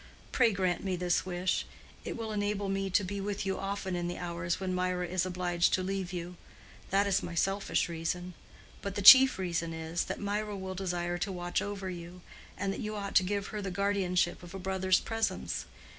Pray 0.31 0.51
grant 0.51 0.83
me 0.83 0.95
this 0.95 1.27
wish. 1.27 1.63
It 2.03 2.17
will 2.17 2.31
enable 2.31 2.69
me 2.69 2.89
to 2.89 3.03
be 3.03 3.21
with 3.21 3.45
you 3.45 3.59
often 3.59 3.95
in 3.95 4.07
the 4.07 4.17
hours 4.17 4.59
when 4.59 4.73
Mirah 4.73 5.05
is 5.07 5.27
obliged 5.27 5.75
to 5.75 5.83
leave 5.83 6.11
you. 6.11 6.37
That 6.89 7.05
is 7.05 7.21
my 7.21 7.35
selfish 7.35 7.87
reason. 7.87 8.33
But 8.81 8.95
the 8.95 9.03
chief 9.03 9.37
reason 9.37 9.75
is, 9.75 10.05
that 10.05 10.19
Mirah 10.19 10.57
will 10.57 10.73
desire 10.73 11.19
to 11.19 11.31
watch 11.31 11.61
over 11.61 11.87
you, 11.87 12.21
and 12.57 12.73
that 12.73 12.79
you 12.79 12.95
ought 12.95 13.13
to 13.13 13.21
give 13.21 13.49
her 13.53 13.61
the 13.61 13.69
guardianship 13.69 14.41
of 14.41 14.55
a 14.55 14.57
brother's 14.57 14.99
presence. 14.99 15.65